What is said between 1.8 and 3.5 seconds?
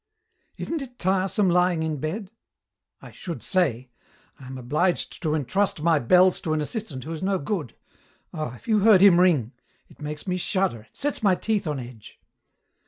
in bed?" "I should